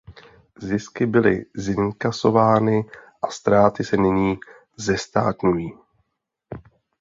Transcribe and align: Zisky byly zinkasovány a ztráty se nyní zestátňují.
Zisky 0.59 1.05
byly 1.05 1.45
zinkasovány 1.55 2.85
a 3.21 3.27
ztráty 3.31 3.83
se 3.83 3.97
nyní 3.97 4.39
zestátňují. 4.77 5.73